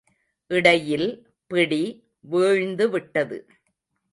இடையில் 0.51 1.07
பிடி 1.47 1.81
வீழ்ந்துவிட்டது. 2.31 3.37